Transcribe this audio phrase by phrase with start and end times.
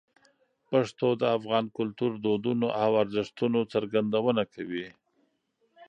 [0.69, 4.85] پښتو د افغان کلتور، دودونو او ارزښتونو څرګندونه کوي.